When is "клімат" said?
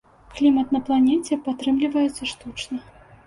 0.37-0.71